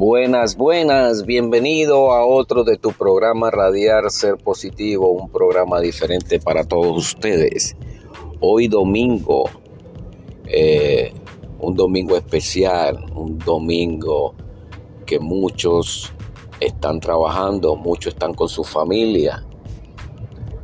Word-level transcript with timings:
Buenas, 0.00 0.56
buenas, 0.56 1.26
bienvenido 1.26 2.12
a 2.12 2.24
otro 2.24 2.64
de 2.64 2.78
tu 2.78 2.90
programa 2.90 3.50
Radiar 3.50 4.10
Ser 4.10 4.38
Positivo, 4.38 5.10
un 5.10 5.30
programa 5.30 5.78
diferente 5.78 6.40
para 6.40 6.64
todos 6.64 6.96
ustedes. 6.96 7.76
Hoy 8.40 8.66
domingo, 8.66 9.44
eh, 10.46 11.12
un 11.58 11.74
domingo 11.74 12.16
especial, 12.16 13.12
un 13.14 13.38
domingo 13.40 14.32
que 15.04 15.20
muchos 15.20 16.10
están 16.60 16.98
trabajando, 16.98 17.76
muchos 17.76 18.14
están 18.14 18.32
con 18.32 18.48
su 18.48 18.64
familia. 18.64 19.44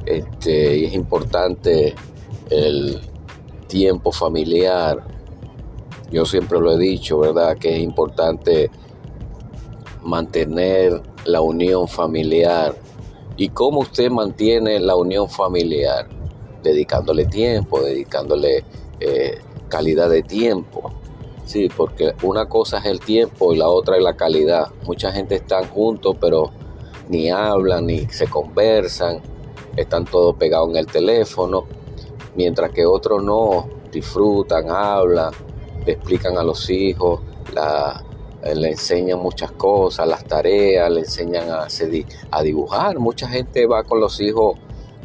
Este, 0.06 0.78
y 0.78 0.84
es 0.86 0.94
importante 0.94 1.94
el 2.48 3.02
tiempo 3.66 4.12
familiar. 4.12 5.06
Yo 6.10 6.24
siempre 6.24 6.58
lo 6.58 6.72
he 6.72 6.78
dicho, 6.78 7.18
¿verdad? 7.18 7.58
Que 7.58 7.76
es 7.76 7.82
importante 7.82 8.70
mantener 10.06 11.02
la 11.24 11.40
unión 11.40 11.88
familiar. 11.88 12.74
¿Y 13.36 13.50
cómo 13.50 13.80
usted 13.80 14.10
mantiene 14.10 14.80
la 14.80 14.96
unión 14.96 15.28
familiar? 15.28 16.08
Dedicándole 16.62 17.26
tiempo, 17.26 17.82
dedicándole 17.82 18.64
eh, 19.00 19.38
calidad 19.68 20.08
de 20.08 20.22
tiempo. 20.22 20.92
Sí, 21.44 21.68
porque 21.76 22.14
una 22.22 22.48
cosa 22.48 22.78
es 22.78 22.86
el 22.86 23.00
tiempo 23.00 23.52
y 23.52 23.56
la 23.56 23.68
otra 23.68 23.96
es 23.96 24.02
la 24.02 24.16
calidad. 24.16 24.68
Mucha 24.84 25.12
gente 25.12 25.34
está 25.34 25.66
juntos, 25.66 26.16
pero 26.20 26.50
ni 27.08 27.30
hablan, 27.30 27.86
ni 27.86 28.06
se 28.08 28.26
conversan, 28.26 29.20
están 29.76 30.04
todos 30.06 30.36
pegados 30.36 30.70
en 30.70 30.76
el 30.76 30.86
teléfono, 30.86 31.64
mientras 32.34 32.70
que 32.70 32.84
otros 32.84 33.22
no, 33.22 33.68
disfrutan, 33.92 34.70
hablan, 34.70 35.32
le 35.84 35.92
explican 35.92 36.36
a 36.36 36.42
los 36.42 36.68
hijos 36.68 37.20
la, 37.54 38.02
le 38.54 38.70
enseñan 38.70 39.18
muchas 39.18 39.52
cosas, 39.52 40.06
las 40.06 40.24
tareas, 40.24 40.90
le 40.90 41.00
enseñan 41.00 41.50
a, 41.50 41.66
a 42.30 42.42
dibujar. 42.42 42.98
Mucha 42.98 43.28
gente 43.28 43.66
va 43.66 43.82
con 43.82 44.00
los 44.00 44.20
hijos 44.20 44.58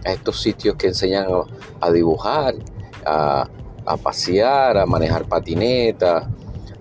a 0.05 0.11
estos 0.11 0.41
sitios 0.41 0.75
que 0.75 0.87
enseñan 0.87 1.27
a, 1.79 1.91
dibujar, 1.91 2.55
a, 3.05 3.47
pasear, 4.01 4.77
a 4.77 4.85
manejar 4.85 5.25
patineta, 5.25 6.29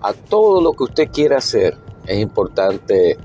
a 0.00 0.12
todo 0.12 0.60
lo 0.60 0.72
que 0.72 0.84
usted 0.84 1.10
quiera 1.10 1.38
hacer. 1.38 1.76
Es 2.06 2.18
importante 2.18 3.16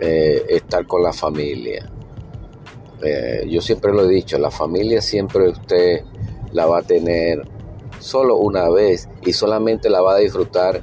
eh, 0.00 0.44
estar 0.48 0.86
con 0.86 1.02
la 1.02 1.12
familia. 1.12 1.88
Eh, 3.02 3.46
yo 3.48 3.60
siempre 3.60 3.92
lo 3.92 4.04
he 4.04 4.08
dicho, 4.08 4.38
la 4.38 4.50
familia 4.50 5.00
siempre 5.00 5.48
usted 5.48 6.04
la 6.52 6.66
va 6.66 6.78
a 6.78 6.82
tener 6.82 7.42
solo 7.98 8.36
una 8.36 8.68
vez 8.68 9.08
y 9.24 9.32
solamente 9.32 9.88
la 9.88 10.00
va 10.00 10.14
a 10.14 10.18
disfrutar 10.18 10.82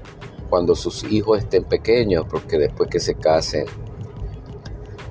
cuando 0.50 0.75
sus 0.75 1.03
hijos 1.03 1.39
estén 1.39 1.64
pequeños, 1.64 2.25
porque 2.30 2.58
después 2.58 2.89
que 2.89 3.00
se 3.00 3.16
casen 3.16 3.66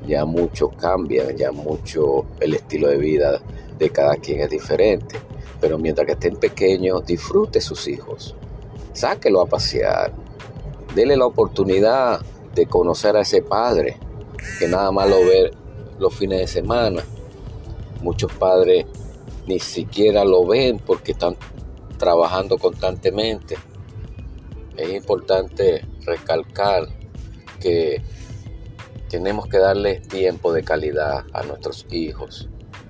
ya 0.06 0.24
mucho 0.24 0.70
cambia, 0.70 1.30
ya 1.32 1.52
mucho 1.52 2.24
el 2.40 2.54
estilo 2.54 2.88
de 2.88 2.96
vida 2.96 3.40
de 3.78 3.90
cada 3.90 4.16
quien 4.16 4.40
es 4.40 4.50
diferente. 4.50 5.20
Pero 5.60 5.78
mientras 5.78 6.06
que 6.06 6.14
estén 6.14 6.36
pequeños, 6.36 7.04
disfrute 7.04 7.60
sus 7.60 7.86
hijos, 7.88 8.34
sáquelo 8.94 9.42
a 9.42 9.46
pasear, 9.46 10.12
dele 10.94 11.16
la 11.16 11.26
oportunidad 11.26 12.20
de 12.54 12.66
conocer 12.66 13.16
a 13.16 13.20
ese 13.20 13.42
padre, 13.42 13.98
que 14.58 14.66
nada 14.66 14.90
más 14.90 15.08
lo 15.10 15.18
ve 15.18 15.50
los 15.98 16.14
fines 16.14 16.40
de 16.40 16.46
semana. 16.46 17.02
Muchos 18.02 18.32
padres 18.32 18.86
ni 19.46 19.58
siquiera 19.58 20.24
lo 20.24 20.46
ven 20.46 20.78
porque 20.78 21.12
están 21.12 21.36
trabajando 21.98 22.56
constantemente 22.58 23.56
es 24.78 24.90
importante 24.90 25.84
recalcar 26.06 26.88
que 27.60 28.00
tenemos 29.08 29.48
que 29.48 29.58
darle 29.58 30.00
tiempo 30.00 30.52
de 30.52 30.62
calidad 30.62 31.24
a 31.32 31.42
nuestros 31.42 31.86
hijos. 31.90 32.48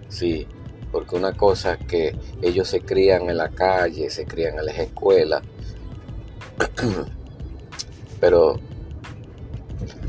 Sí, 0.08 0.46
porque 0.92 1.16
una 1.16 1.32
cosa 1.32 1.74
es 1.74 1.86
que 1.86 2.18
ellos 2.42 2.68
se 2.68 2.80
crían 2.80 3.28
en 3.30 3.38
la 3.38 3.50
calle, 3.50 4.10
se 4.10 4.26
crían 4.26 4.58
en 4.58 4.66
las 4.66 4.78
escuelas, 4.78 5.42
pero 8.20 8.58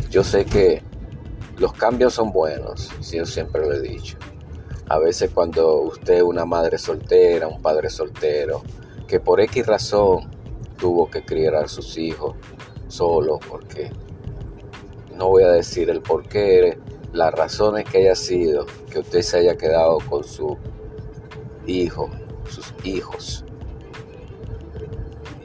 yo 0.09 0.23
sé 0.23 0.45
que 0.45 0.81
los 1.57 1.73
cambios 1.73 2.13
son 2.13 2.31
buenos, 2.31 2.89
yo 3.11 3.25
siempre 3.25 3.61
lo 3.61 3.73
he 3.73 3.81
dicho. 3.81 4.17
A 4.87 4.97
veces 4.97 5.29
cuando 5.31 5.81
usted 5.81 6.15
es 6.15 6.23
una 6.23 6.45
madre 6.45 6.77
soltera, 6.77 7.47
un 7.47 7.61
padre 7.61 7.89
soltero, 7.89 8.63
que 9.07 9.19
por 9.19 9.39
X 9.41 9.65
razón 9.67 10.38
tuvo 10.79 11.09
que 11.09 11.23
criar 11.23 11.55
a 11.55 11.67
sus 11.67 11.97
hijos 11.97 12.35
solo 12.87 13.39
porque 13.49 13.91
no 15.15 15.27
voy 15.27 15.43
a 15.43 15.51
decir 15.51 15.89
el 15.89 16.01
por 16.01 16.27
qué, 16.27 16.77
las 17.11 17.33
razones 17.33 17.85
que 17.85 17.99
haya 17.99 18.15
sido 18.15 18.65
que 18.89 18.99
usted 18.99 19.21
se 19.21 19.39
haya 19.39 19.57
quedado 19.57 19.97
con 20.09 20.23
su 20.23 20.57
hijo, 21.65 22.09
sus 22.49 22.73
hijos. 22.83 23.43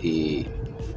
Y 0.01 0.47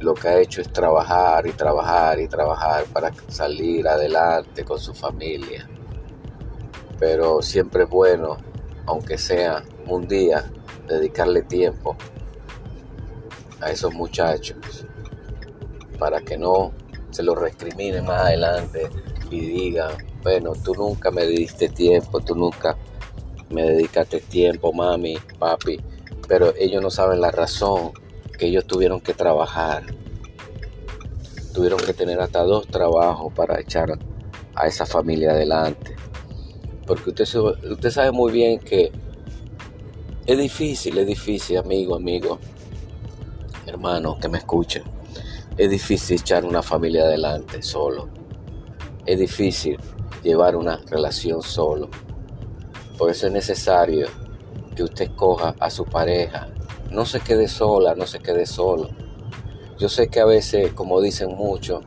lo 0.00 0.14
que 0.14 0.28
ha 0.28 0.38
hecho 0.38 0.60
es 0.60 0.72
trabajar 0.72 1.46
y 1.46 1.52
trabajar 1.52 2.20
y 2.20 2.28
trabajar 2.28 2.84
para 2.92 3.12
salir 3.28 3.88
adelante 3.88 4.64
con 4.64 4.78
su 4.78 4.94
familia. 4.94 5.68
Pero 6.98 7.42
siempre 7.42 7.84
es 7.84 7.90
bueno, 7.90 8.36
aunque 8.86 9.18
sea 9.18 9.64
un 9.86 10.06
día, 10.06 10.44
dedicarle 10.86 11.42
tiempo 11.42 11.96
a 13.60 13.70
esos 13.70 13.92
muchachos 13.94 14.84
para 15.98 16.20
que 16.20 16.36
no 16.38 16.72
se 17.10 17.22
los 17.22 17.36
recrimine 17.38 18.02
más 18.02 18.22
adelante 18.22 18.88
y 19.30 19.40
digan, 19.40 19.90
bueno, 20.22 20.52
tú 20.52 20.74
nunca 20.74 21.10
me 21.10 21.26
diste 21.26 21.68
tiempo, 21.68 22.20
tú 22.20 22.34
nunca 22.34 22.76
me 23.50 23.62
dedicaste 23.62 24.20
tiempo, 24.20 24.72
mami, 24.72 25.18
papi, 25.38 25.80
pero 26.26 26.54
ellos 26.56 26.82
no 26.82 26.90
saben 26.90 27.20
la 27.20 27.30
razón 27.30 27.92
que 28.38 28.46
ellos 28.46 28.66
tuvieron 28.66 29.00
que 29.00 29.14
trabajar. 29.14 29.84
Tuvieron 31.52 31.80
que 31.80 31.92
tener 31.92 32.20
hasta 32.20 32.42
dos 32.42 32.68
trabajos 32.68 33.32
para 33.32 33.60
echar 33.60 33.98
a 34.54 34.66
esa 34.66 34.86
familia 34.86 35.32
adelante. 35.32 35.96
Porque 36.86 37.10
usted, 37.10 37.26
usted 37.70 37.90
sabe 37.90 38.12
muy 38.12 38.30
bien 38.30 38.60
que 38.60 38.92
es 40.26 40.38
difícil, 40.38 40.98
es 40.98 41.06
difícil, 41.06 41.58
amigo, 41.58 41.96
amigo, 41.96 42.38
hermano 43.68 44.18
que 44.18 44.28
me 44.28 44.38
escuchen, 44.38 44.82
es 45.56 45.70
difícil 45.70 46.20
echar 46.20 46.44
una 46.44 46.62
familia 46.62 47.02
adelante 47.02 47.62
solo. 47.62 48.08
Es 49.04 49.18
difícil 49.18 49.78
llevar 50.22 50.56
una 50.56 50.80
relación 50.88 51.42
solo. 51.42 51.88
Por 52.96 53.10
eso 53.10 53.26
es 53.26 53.32
necesario 53.32 54.06
que 54.74 54.82
usted 54.82 55.06
escoja 55.06 55.54
a 55.58 55.70
su 55.70 55.84
pareja. 55.84 56.48
No 56.90 57.04
se 57.04 57.20
quede 57.20 57.48
sola, 57.48 57.94
no 57.94 58.06
se 58.06 58.20
quede 58.20 58.46
solo. 58.46 58.90
Yo 59.78 59.88
sé 59.88 60.08
que 60.08 60.20
a 60.20 60.24
veces, 60.24 60.72
como 60.72 61.00
dicen 61.00 61.34
muchos, 61.36 61.84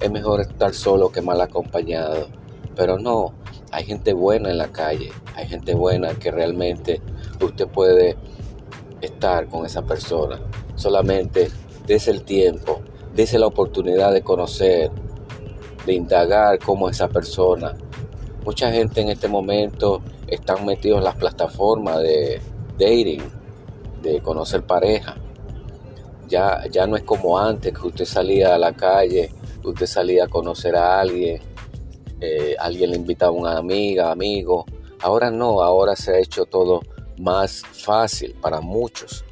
es 0.00 0.10
mejor 0.10 0.40
estar 0.40 0.74
solo 0.74 1.10
que 1.10 1.22
mal 1.22 1.40
acompañado. 1.40 2.28
Pero 2.76 2.98
no, 2.98 3.34
hay 3.70 3.84
gente 3.84 4.12
buena 4.12 4.50
en 4.50 4.58
la 4.58 4.68
calle. 4.68 5.12
Hay 5.34 5.46
gente 5.48 5.74
buena 5.74 6.14
que 6.14 6.30
realmente 6.30 7.00
usted 7.40 7.66
puede 7.68 8.16
con 9.48 9.64
esa 9.64 9.82
persona 9.82 10.38
solamente 10.76 11.50
des 11.86 12.08
el 12.08 12.22
tiempo, 12.22 12.80
des 13.14 13.32
la 13.34 13.46
oportunidad 13.46 14.12
de 14.12 14.22
conocer, 14.22 14.90
de 15.86 15.92
indagar 15.92 16.58
cómo 16.58 16.88
esa 16.88 17.08
persona. 17.08 17.74
Mucha 18.44 18.70
gente 18.70 19.00
en 19.00 19.08
este 19.08 19.28
momento 19.28 20.02
están 20.26 20.66
metidos 20.66 20.98
en 20.98 21.04
las 21.04 21.16
plataformas 21.16 22.00
de 22.00 22.40
dating, 22.78 23.22
de 24.02 24.20
conocer 24.20 24.64
pareja. 24.64 25.16
Ya, 26.28 26.64
ya 26.70 26.86
no 26.86 26.96
es 26.96 27.02
como 27.02 27.38
antes 27.38 27.72
que 27.72 27.86
usted 27.86 28.04
salía 28.04 28.54
a 28.54 28.58
la 28.58 28.72
calle, 28.72 29.30
usted 29.62 29.86
salía 29.86 30.24
a 30.24 30.28
conocer 30.28 30.76
a 30.76 31.00
alguien, 31.00 31.40
eh, 32.20 32.56
alguien 32.58 32.90
le 32.90 32.96
invitaba 32.96 33.30
a 33.30 33.40
una 33.40 33.56
amiga, 33.56 34.10
amigo. 34.10 34.64
Ahora 35.00 35.30
no, 35.30 35.62
ahora 35.62 35.96
se 35.96 36.12
ha 36.12 36.18
hecho 36.18 36.46
todo 36.46 36.80
más 37.18 37.62
fácil 37.72 38.34
para 38.40 38.60
muchos 38.60 39.24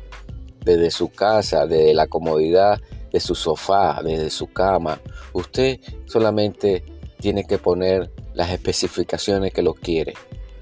desde 0.64 0.90
su 0.90 1.10
casa, 1.10 1.66
desde 1.66 1.94
la 1.94 2.06
comodidad 2.06 2.80
de 3.10 3.20
su 3.20 3.34
sofá, 3.34 4.00
desde 4.02 4.30
su 4.30 4.52
cama. 4.52 5.00
Usted 5.32 5.80
solamente 6.06 6.84
tiene 7.20 7.44
que 7.44 7.58
poner 7.58 8.10
las 8.34 8.50
especificaciones 8.50 9.52
que 9.52 9.62
lo 9.62 9.74
quiere, 9.74 10.14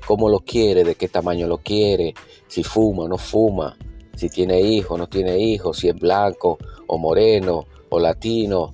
cómo 0.07 0.29
lo 0.29 0.41
quiere, 0.41 0.85
de 0.85 0.95
qué 0.95 1.09
tamaño 1.09 1.47
lo 1.47 1.59
quiere, 1.59 2.15
si 2.49 2.63
fuma 2.63 3.05
o 3.05 3.09
no 3.09 3.19
fuma, 3.19 3.77
si 4.21 4.29
tiene 4.29 4.61
hijos 4.61 4.99
no 4.99 5.09
tiene 5.09 5.39
hijos, 5.39 5.79
si 5.79 5.89
es 5.89 5.95
blanco 5.95 6.59
o 6.87 6.99
moreno 6.99 7.67
o 7.89 7.99
latino. 7.99 8.71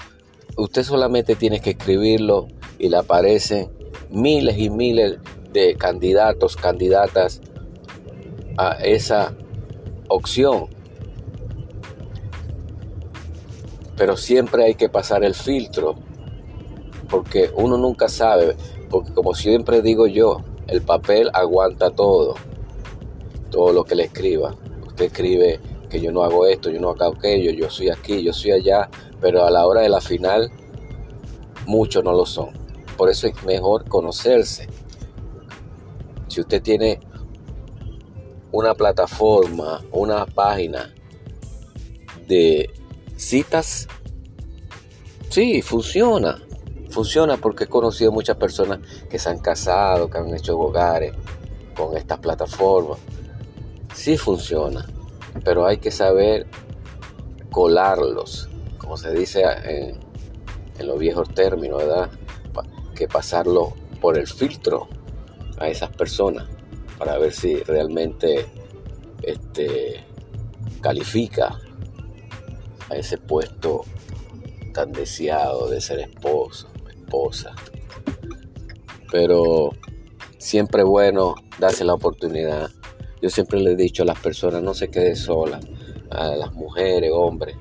Usted 0.57 0.83
solamente 0.83 1.37
tiene 1.37 1.61
que 1.61 1.71
escribirlo 1.71 2.49
y 2.81 2.89
le 2.89 2.97
aparecen 2.97 3.71
miles 4.11 4.59
y 4.59 4.71
miles 4.71 5.19
de 5.53 5.77
candidatos, 5.77 6.57
candidatas 6.57 7.41
a 8.57 8.73
esa 8.83 9.35
opción 10.09 10.69
pero 13.97 14.17
siempre 14.17 14.65
hay 14.65 14.75
que 14.75 14.89
pasar 14.89 15.25
el 15.25 15.35
filtro 15.35 15.97
porque 17.09 17.51
uno 17.55 17.79
nunca 17.79 18.09
sabe, 18.09 18.57
porque 18.91 19.13
como 19.13 19.35
siempre 19.35 19.81
digo 19.81 20.07
yo, 20.07 20.43
el 20.67 20.83
papel 20.83 21.31
aguanta 21.33 21.91
todo, 21.91 22.35
todo 23.51 23.73
lo 23.73 23.85
que 23.85 23.95
le 23.95 24.05
escriba. 24.05 24.55
Usted 24.87 25.07
escribe 25.07 25.61
que 25.89 26.01
yo 26.01 26.11
no 26.11 26.25
hago 26.25 26.47
esto, 26.47 26.69
yo 26.71 26.81
no 26.81 26.91
hago 26.91 27.15
aquello, 27.15 27.53
yo 27.53 27.71
soy 27.71 27.91
aquí, 27.91 28.23
yo 28.23 28.33
soy 28.33 28.53
allá, 28.53 28.91
pero 29.21 29.47
a 29.47 29.51
la 29.51 29.67
hora 29.67 29.83
de 29.83 29.89
la 29.89 30.01
final 30.01 30.51
muchos 31.67 32.03
no 32.03 32.13
lo 32.13 32.27
son. 32.27 32.51
Por 32.97 33.09
eso 33.09 33.29
es 33.29 33.45
mejor 33.45 33.89
conocerse. 33.89 34.67
Si 36.29 36.41
usted 36.41 36.61
tiene 36.61 37.01
una 38.57 38.75
plataforma, 38.75 39.85
una 39.93 40.25
página 40.25 40.95
de 42.27 42.71
citas, 43.15 43.87
sí, 45.29 45.61
funciona. 45.61 46.43
Funciona 46.89 47.37
porque 47.37 47.65
he 47.65 47.67
conocido 47.67 48.13
muchas 48.13 48.39
personas 48.39 48.79
que 49.11 49.19
se 49.19 49.29
han 49.29 49.41
casado, 49.41 50.09
que 50.09 50.17
han 50.17 50.35
hecho 50.35 50.59
hogares 50.59 51.13
con 51.77 51.99
estas 51.99 52.19
plataformas. 52.19 52.99
Sí 53.95 54.17
funciona, 54.17 54.87
pero 55.45 55.67
hay 55.67 55.77
que 55.77 55.91
saber 55.91 56.47
colarlos, 57.51 58.49
como 58.79 58.97
se 58.97 59.13
dice 59.13 59.43
en, 59.65 60.01
en 60.79 60.87
los 60.87 60.99
viejos 60.99 61.29
términos, 61.35 61.77
¿verdad? 61.77 62.09
Que 62.95 63.07
pasarlo 63.07 63.75
por 64.01 64.17
el 64.17 64.27
filtro 64.27 64.89
a 65.59 65.69
esas 65.69 65.91
personas 65.91 66.56
para 66.99 67.19
ver 67.19 67.33
si 67.33 67.57
realmente 67.57 68.47
este, 69.23 70.05
califica 70.81 71.59
a 72.89 72.97
ese 72.97 73.19
puesto 73.19 73.85
tan 74.73 74.93
deseado 74.93 75.69
de 75.69 75.81
ser 75.81 76.01
esposo, 76.01 76.69
esposa. 76.89 77.55
Pero 79.11 79.71
siempre 80.39 80.83
es 80.83 80.89
bueno 80.89 81.35
darse 81.59 81.85
la 81.85 81.95
oportunidad. 81.95 82.71
Yo 83.23 83.31
siempre 83.31 83.61
le 83.61 83.73
he 83.73 83.77
dicho 83.77 84.03
a 84.03 84.07
las 84.07 84.19
personas, 84.19 84.63
no 84.63 84.75
se 84.75 84.89
quede 84.89 85.17
sola, 85.17 85.61
a 86.11 86.37
las 86.37 86.53
mujeres, 86.53 87.11
hombres, 87.13 87.57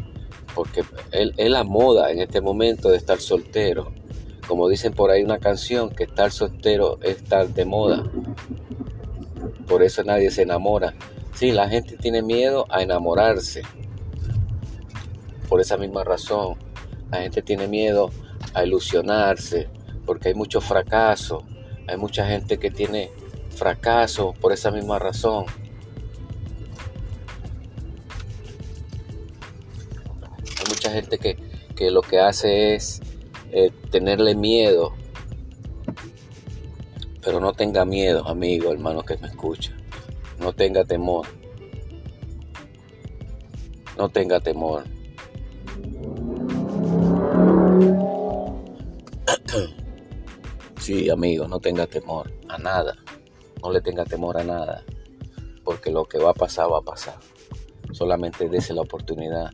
porque 0.54 0.84
es 1.12 1.50
la 1.50 1.64
moda 1.64 2.12
en 2.12 2.20
este 2.20 2.42
momento 2.42 2.90
de 2.90 2.98
estar 2.98 3.20
soltero. 3.20 3.94
Como 4.48 4.70
dicen 4.70 4.94
por 4.94 5.10
ahí 5.10 5.24
una 5.24 5.40
canción, 5.40 5.90
que 5.90 6.04
estar 6.04 6.32
soltero 6.32 7.00
es 7.02 7.18
estar 7.18 7.48
de 7.48 7.66
moda. 7.66 8.04
Por 9.68 9.84
eso 9.84 10.04
nadie 10.04 10.32
se 10.32 10.44
enamora. 10.44 10.94
Sí, 11.34 11.52
la 11.52 11.68
gente 11.68 11.98
tiene 11.98 12.22
miedo 12.22 12.66
a 12.70 12.82
enamorarse. 12.82 13.62
Por 15.50 15.62
esa 15.62 15.78
misma 15.78 16.04
razón, 16.04 16.58
la 17.12 17.20
gente 17.22 17.42
tiene 17.42 17.68
miedo 17.68 18.10
a 18.54 18.64
ilusionarse, 18.64 19.68
porque 20.06 20.30
hay 20.30 20.34
mucho 20.36 20.62
fracaso. 20.62 21.44
Hay 21.88 21.98
mucha 21.98 22.26
gente 22.26 22.58
que 22.58 22.72
tiene 22.72 23.12
fracaso 23.50 24.34
por 24.40 24.54
esa 24.54 24.72
misma 24.72 25.00
razón. 25.00 25.46
Hay 30.60 30.66
mucha 30.70 30.92
gente 30.92 31.18
que, 31.18 31.38
que 31.76 31.92
lo 31.92 32.02
que 32.02 32.20
hace 32.20 32.76
es 32.76 33.02
eh, 33.52 33.72
tenerle 33.92 34.36
miedo 34.36 34.94
pero 37.26 37.40
no 37.40 37.54
tenga 37.54 37.86
miedo, 37.86 38.28
amigo, 38.28 38.72
hermano 38.72 39.02
que 39.02 39.18
me 39.18 39.28
escucha. 39.28 39.76
No 40.40 40.54
tenga 40.54 40.86
temor. 40.86 41.26
No 43.98 44.10
tenga 44.10 44.40
temor. 44.40 44.84
Sí, 50.80 51.10
amigo, 51.10 51.48
no 51.48 51.60
tenga 51.60 51.88
temor 51.88 52.32
a 52.48 52.60
nada. 52.60 52.96
No 53.64 53.72
le 53.72 53.82
tenga 53.82 54.06
temor 54.06 54.38
a 54.38 54.44
nada. 54.44 54.84
Porque 55.64 55.90
lo 55.90 56.06
que 56.06 56.20
va 56.20 56.30
a 56.30 56.36
pasar, 56.36 56.72
va 56.72 56.78
a 56.78 56.84
pasar. 56.84 57.18
Solamente 57.92 58.48
dése 58.50 58.72
la 58.72 58.82
oportunidad 58.82 59.50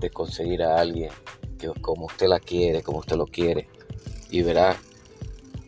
de 0.00 0.10
conseguir 0.10 0.64
a 0.64 0.80
alguien 0.80 1.12
que 1.56 1.68
como 1.80 2.06
usted 2.06 2.26
la 2.26 2.40
quiere, 2.40 2.82
como 2.82 2.98
usted 2.98 3.14
lo 3.14 3.26
quiere. 3.26 3.68
Y 4.28 4.42
verá 4.42 4.76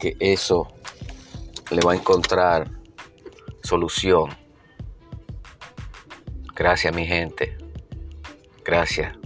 que 0.00 0.16
eso 0.18 0.66
le 1.70 1.80
va 1.84 1.92
a 1.92 1.96
encontrar 1.96 2.70
solución. 3.62 4.30
Gracias 6.54 6.94
mi 6.94 7.06
gente. 7.06 7.56
Gracias. 8.64 9.16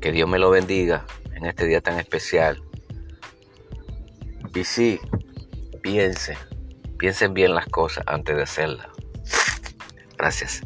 Que 0.00 0.12
Dios 0.12 0.28
me 0.28 0.38
lo 0.38 0.50
bendiga 0.50 1.04
en 1.34 1.46
este 1.46 1.66
día 1.66 1.80
tan 1.80 1.98
especial. 1.98 2.62
Y 4.54 4.64
sí, 4.64 5.00
piensen, 5.82 6.36
piensen 6.98 7.34
bien 7.34 7.54
las 7.54 7.66
cosas 7.66 8.04
antes 8.06 8.36
de 8.36 8.42
hacerlas. 8.42 8.88
Gracias. 10.16 10.62